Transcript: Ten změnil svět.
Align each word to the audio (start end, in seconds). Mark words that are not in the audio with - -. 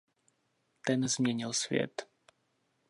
Ten 0.87 1.07
změnil 1.07 1.53
svět. 1.53 2.09